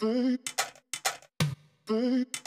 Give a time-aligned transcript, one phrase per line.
[0.00, 0.40] Boop.
[1.86, 2.40] Boop.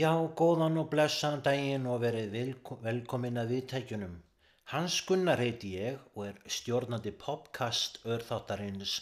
[0.00, 2.36] Já, góðan og blessaðan daginn og verið
[2.84, 4.12] velkomin að viðtækjunum.
[4.72, 8.94] Hans Gunnar heiti ég og er stjórnandi popcast örþáttarins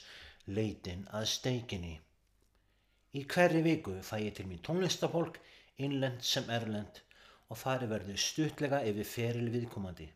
[0.56, 1.92] Leitin að steikinni.
[3.15, 5.39] Í hverju viku fæ ég til mín tónlistafólk,
[5.77, 7.03] innlend sem erlend
[7.47, 10.11] og fari verður stuttlega yfir feril viðkomandi.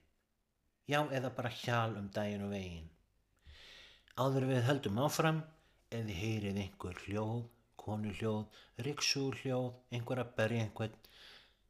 [0.91, 2.91] Já, eða bara hjál um daginn og veginn.
[4.19, 5.45] Áður við höldum áfram,
[5.95, 7.52] eða heyrið einhver hljóð
[7.85, 10.99] konuhljóð, riksuhljóð, einhver að berja einhvern,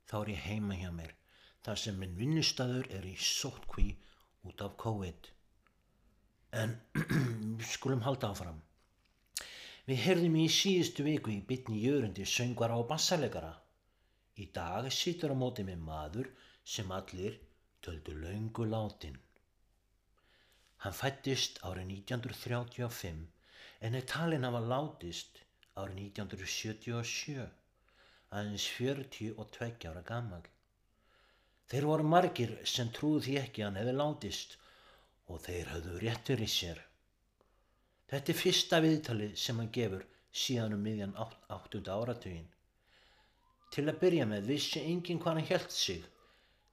[0.09, 1.15] þá er ég heima hjá mér,
[1.65, 3.89] þar sem minn vinnustæður er í sótkví
[4.51, 5.31] út af COVID.
[6.63, 6.77] En
[7.75, 8.61] skulum halda áfram.
[9.89, 13.55] Við heyrðum í síðustu viku í bytni jörundi söngvara og bassalegara.
[14.43, 16.29] Í dag sittur á móti með maður
[16.75, 17.41] sem allir
[17.83, 19.17] töldu laungu látin.
[20.83, 23.25] Hann fættist árið 1935
[23.87, 25.43] en er talin af að látist
[25.81, 27.45] árið 1977,
[28.37, 30.43] aðeins 42 ára gammal.
[31.73, 34.59] Þeir voru margir sem trúði því ekki hann hefði látist
[35.33, 36.83] og þeir höfðu réttur í sér.
[38.13, 40.05] Þetta er fyrsta viðtalið sem hann gefur
[40.43, 41.81] síðan um miðjan 8.
[41.97, 42.49] áratugin.
[43.73, 46.03] Til að byrja með vissi enginn hvað hann held sig,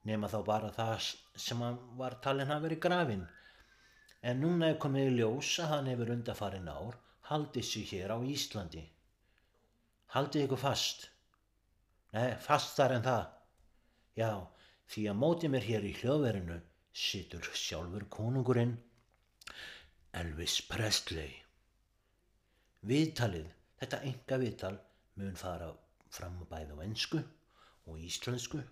[0.04, 1.12] nema þá bara það
[1.48, 3.28] sem hann var talin að veri grafin.
[4.20, 8.18] En núna er komið í ljós að hann hefur undarfarin ár haldið sér hér á
[8.26, 8.84] Íslandi.
[10.16, 11.10] Haldið ykkur fast.
[12.16, 13.26] Nei, fastar en það.
[14.18, 14.32] Já,
[14.90, 16.58] því að mótið mér hér í hljóðverinu
[17.00, 18.74] situr sjálfur konungurinn
[20.18, 21.36] Elvis Presley.
[22.90, 23.46] Viðtalið,
[23.78, 24.74] þetta enga viðtal,
[25.20, 25.70] mun fara
[26.10, 28.64] fram bæð á ennsku og íslensku,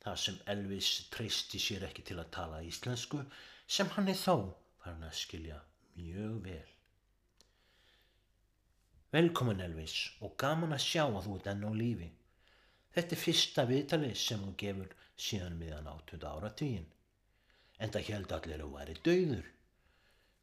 [0.00, 3.20] það sem Elvis treysti sér ekki til að tala íslensku,
[3.68, 5.60] sem hann er þó farin að skilja
[5.98, 6.77] mjög vel.
[9.14, 12.08] Velkomin Elvis og gaman að sjá að þú ert enn á lífi.
[12.92, 16.18] Þetta er fyrsta viðtalið sem þú gefur síðan miðan 8.
[16.28, 16.84] áratvíin.
[17.78, 19.46] En það held allir að væri dauður.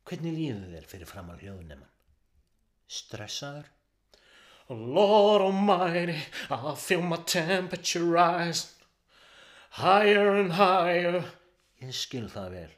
[0.06, 1.92] Hvernig líður þér fyrir fram á hljóðunemann?
[2.88, 3.70] Stressaður?
[4.70, 6.18] Lord Almighty,
[6.50, 8.72] I feel my temperature rise
[9.78, 11.22] Higher and higher
[11.84, 12.72] Ég skil það vel.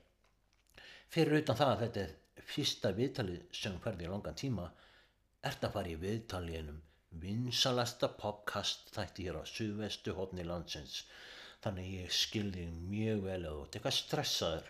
[1.14, 4.68] Fyrir utan það að þetta er fyrsta viðtalið sem hverði í langan tíma
[5.46, 6.82] ert að fara í viðtalínum
[7.22, 11.04] vinsalasta popkast þætti hér á suðvestu hodni landsins?
[11.64, 14.70] Þannig ég skilði mjög vel að þú eitthvað stressaður.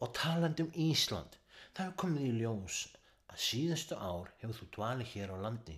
[0.00, 1.36] Og talandi um Ísland
[1.74, 2.78] það hefur komið í ljós
[3.30, 5.76] að síðustu ár hefur þú dvali hér á landi.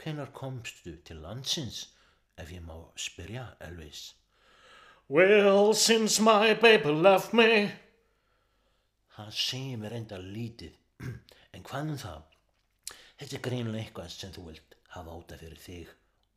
[0.00, 1.82] Hvenar komstu til landsins
[2.40, 4.14] ef ég má spyrja Elvis?
[5.10, 7.70] Well, since my baby left me.
[9.16, 10.76] Það segir mér enda lítið.
[11.50, 12.29] En hvað um það
[13.20, 15.88] Þetta er greinilega eitthvað sem þú vilt hafa áta fyrir þig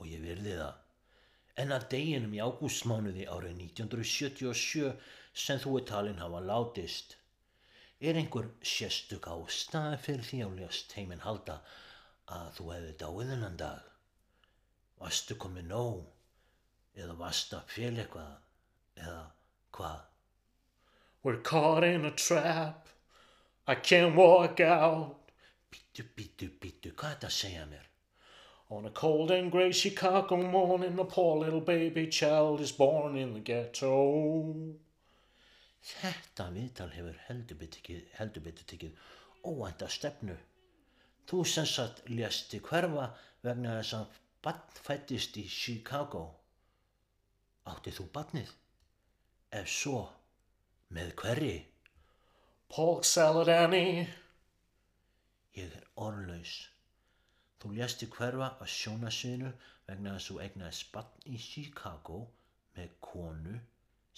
[0.03, 0.79] og ég virði það.
[1.63, 4.89] En að deginum í ágústmánuði árið 1977
[5.45, 7.15] sem þú er talin hafa látist,
[8.03, 11.61] er einhver sérstök ástæði fyrir því áljast heiminn halda
[12.35, 13.89] að þú hefði dáið þennan dag?
[14.99, 16.03] Vastu komið nóg?
[16.99, 18.35] Eða vastu að fél eitthvað?
[18.99, 19.23] Eða
[19.77, 19.99] hvað?
[21.23, 22.89] We're caught in a trap
[23.71, 25.22] I can't walk out
[25.73, 27.85] Bítu, bítu, bítu, hvað er þetta að segja mér?
[28.69, 33.33] On a cold and grey Chicago morning a poor little baby child is born in
[33.33, 33.89] the ghetto
[35.83, 37.57] Þetta viðtal hefur heldur
[38.45, 39.01] betur tekið
[39.49, 40.37] óvænta stefnu.
[41.27, 43.09] Þú sem satt ljasti hverfa
[43.43, 46.25] vegna þess að bann fættist í Chicago.
[47.65, 48.57] Áttið þú bannið?
[49.59, 50.07] Ef svo,
[50.93, 51.55] með hverri?
[52.69, 54.07] Pork salad Annie
[55.53, 56.53] Ég er orðlaus.
[57.61, 59.51] Þú ljasti hverfa á sjónasviðinu
[59.87, 62.21] vegna þess að þú egnaði spann í Chicago
[62.77, 63.59] með konu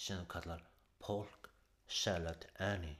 [0.06, 0.62] sem þú kallar
[1.04, 1.50] Polk
[1.86, 2.96] Salad Annie.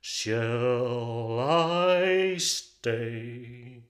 [0.00, 3.82] Shall I stay?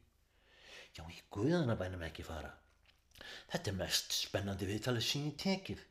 [0.92, 2.50] Já, í guðanabænum ekki fara.
[3.52, 5.84] Þetta er mest spennandi viðtalið sem ég tekið.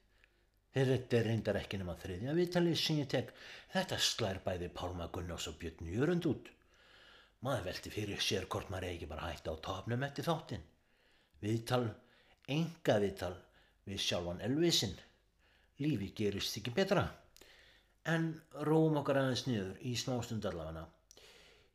[0.74, 3.32] Þetta er reyndar ekki nema þriðja viðtalið sem ég tek.
[3.74, 6.52] Þetta slær bæði Pálma Gunnars og Björn Jörund út.
[7.42, 10.66] Maður velti fyrir sér hvort maður eigi bara hægt á topnum eftir þáttinn.
[11.42, 11.88] Viðtal,
[12.56, 13.34] enga viðtal,
[13.90, 14.94] við sjálfan Elvisin.
[15.82, 17.08] Lífi gerist ekki betra.
[18.14, 18.28] En
[18.68, 20.86] róum okkar aðeins niður í smástund allavega.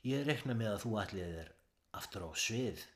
[0.06, 1.50] Ég rekna með að þú ætlið þér
[1.98, 2.86] aftur á svið.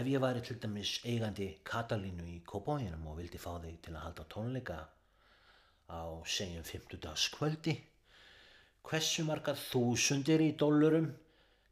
[0.00, 4.04] Ef ég væri til dæmis eigandi Katalínu í Kópáinum og vildi fá þig til að
[4.06, 4.78] halda tónleika
[5.92, 7.76] á segjum 50 dags kvöldi,
[8.88, 11.10] hversu margar þúsundir í dollurum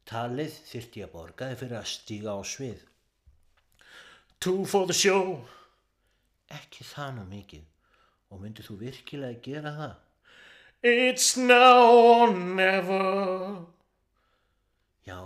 [0.07, 2.83] talið þyrti að borga þig fyrir að stíga á svið?
[4.39, 5.39] Two for the show.
[6.53, 7.63] Ekki það nú mikið
[8.29, 9.95] og myndið þú virkilega gera það?
[10.87, 13.65] It's now or never.
[15.07, 15.17] Já,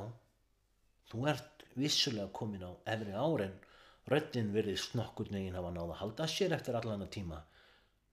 [1.12, 3.60] þú ert vissulega komin á efri áren,
[4.08, 7.44] röddinn virðist nokkur neginn hafa náða að halda sér eftir allan að tíma.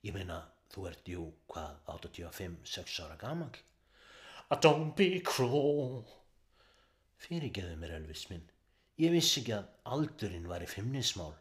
[0.03, 0.43] Ég meina,
[0.75, 3.55] þú ert jú, hvað, 85-6 ára gamal?
[4.51, 6.07] Ah, don't be cruel.
[7.21, 8.47] Fyrirgeðu mér, Elvis minn.
[8.99, 11.35] Ég vissi ekki að aldurinn var í fimmnismál.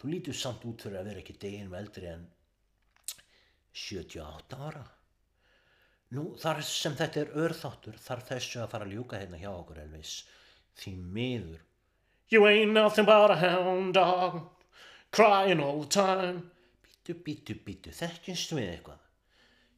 [0.00, 2.26] Þú lítur samt út fyrir að vera ekki deginn veldri en
[3.84, 4.82] 78 ára.
[6.14, 9.80] Nú, þar sem þetta er örþáttur, þarf þessu að fara að ljúka hérna hjá okkur,
[9.86, 10.18] Elvis.
[10.78, 11.62] Því miður.
[12.34, 14.42] You ain't nothing but a hound dog,
[15.12, 16.50] crying all the time.
[16.82, 19.02] Bítu, bítu, bítu, þekkjumst við eitthvað.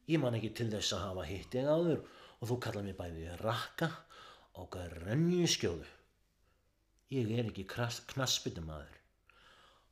[0.09, 2.05] Ég man ekki til þess að hafa hitt þig áður
[2.39, 3.89] og þú kallar mér bæði rakka
[4.57, 5.87] og grönju skjóðu.
[7.13, 8.95] Ég er ekki knaspitum aður.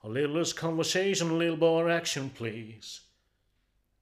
[0.03, 3.01] A little less conversation, a little more action, please.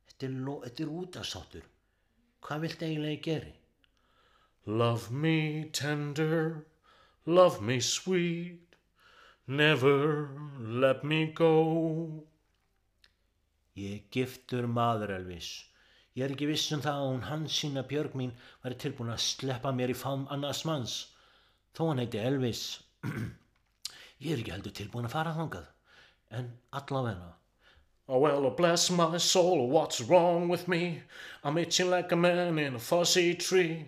[0.10, 1.68] Þetta er, er útastáttur.
[2.44, 3.54] Hvað vilt eiginlega ég geri?
[4.66, 6.66] Love me tender,
[7.26, 8.76] love me sweet,
[9.48, 10.30] never
[10.60, 12.24] let me go.
[13.76, 15.54] Ég giftur maður, Elvis.
[16.14, 18.34] Ég er ekki viss um það að hún Hansína Björg mín
[18.64, 20.98] væri tilbúin að sleppa mér í fám annars manns.
[21.74, 22.66] Þó hann heiti Elvis.
[24.26, 25.72] ég er ekki heldur tilbúin að fara þangað.
[26.38, 26.52] En
[26.82, 27.32] allavega.
[28.08, 31.02] Oh well, bless my soul, what's wrong with me?
[31.44, 33.88] I'm itching like a man in a fuzzy tree.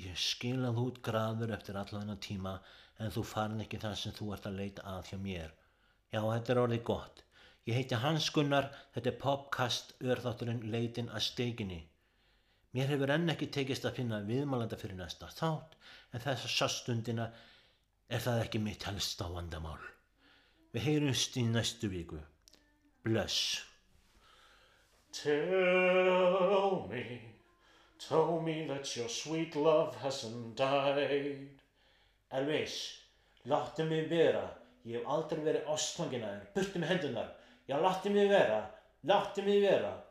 [0.00, 2.54] Ég skil að þú graður eftir allavega tíma
[2.98, 5.52] en þú farin ekki það sem þú ert að leita að hjá mér.
[6.10, 7.22] Já, þetta er orðið gott.
[7.68, 11.80] Ég heiti Hans Gunnar, þetta er popkast örþátturinn leitin að steikinni.
[12.72, 15.74] Mér hefur enn ekki tekist að finna viðmálanda fyrir næsta þátt
[16.14, 17.26] en þessa stundina
[18.08, 19.80] er það ekki mitt helst á vandamál.
[20.72, 22.20] Við heyrumst í næstu viku.
[23.04, 23.66] Bless.
[25.12, 27.02] Tell me,
[27.98, 31.60] tell me that your sweet love hasn't died.
[32.30, 32.76] Elvis,
[33.50, 34.46] láttu mig vera.
[34.86, 36.50] Ég hef aldrei verið ástfangin að þér.
[36.54, 37.32] Burtu með hendunar.
[37.70, 38.70] Já, láttu mig vera.
[39.00, 40.04] Láttu mig vera.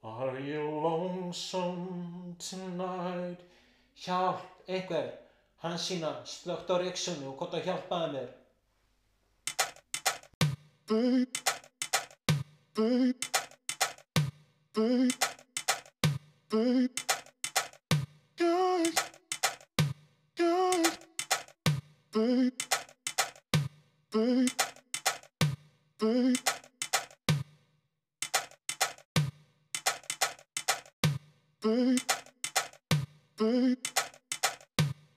[0.00, 3.40] Are you lonesome tonight?
[3.94, 5.18] Hjálp, einhver.
[5.56, 8.28] Hann sína slögt á reyksunni og gott að hjálpaði mér.
[10.88, 11.26] Babe,
[12.74, 13.14] babe,
[14.74, 15.28] babe.
[31.60, 31.98] Boop.
[33.36, 33.78] Boop.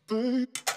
[0.07, 0.70] Boop.